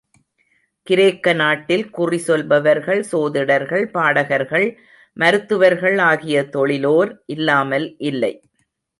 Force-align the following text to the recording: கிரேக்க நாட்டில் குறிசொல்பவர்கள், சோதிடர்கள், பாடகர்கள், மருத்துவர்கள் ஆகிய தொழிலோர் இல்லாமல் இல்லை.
கிரேக்க 0.87 1.33
நாட்டில் 1.33 1.83
குறிசொல்பவர்கள், 1.97 3.01
சோதிடர்கள், 3.11 3.85
பாடகர்கள், 3.87 4.65
மருத்துவர்கள் 5.17 5.97
ஆகிய 5.97 6.43
தொழிலோர் 6.51 7.11
இல்லாமல் 7.25 7.87
இல்லை. 8.01 8.33